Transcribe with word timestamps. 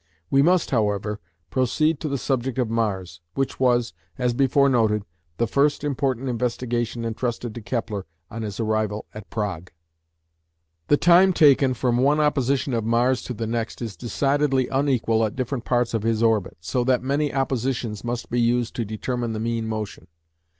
We 0.31 0.41
must, 0.41 0.71
however, 0.71 1.19
proceed 1.51 1.99
to 1.99 2.09
the 2.09 2.17
subject 2.17 2.57
of 2.57 2.71
Mars, 2.71 3.21
which 3.35 3.59
was, 3.59 3.93
as 4.17 4.33
before 4.33 4.67
noted, 4.67 5.05
the 5.37 5.45
first 5.45 5.83
important 5.83 6.27
investigation 6.27 7.05
entrusted 7.05 7.53
to 7.53 7.61
Kepler 7.61 8.07
on 8.31 8.41
his 8.41 8.59
arrival 8.59 9.05
at 9.13 9.29
Prague. 9.29 9.69
The 10.87 10.97
time 10.97 11.33
taken 11.33 11.75
from 11.75 11.97
one 11.97 12.19
opposition 12.19 12.73
of 12.73 12.83
Mars 12.83 13.21
to 13.25 13.35
the 13.35 13.45
next 13.45 13.79
is 13.79 13.95
decidedly 13.95 14.67
unequal 14.69 15.23
at 15.23 15.35
different 15.35 15.65
parts 15.65 15.93
of 15.93 16.01
his 16.01 16.23
orbit, 16.23 16.57
so 16.61 16.83
that 16.83 17.03
many 17.03 17.31
oppositions 17.31 18.03
must 18.03 18.31
be 18.31 18.41
used 18.41 18.75
to 18.77 18.83
determine 18.85 19.33
the 19.33 19.39
mean 19.39 19.67
motion. 19.67 20.07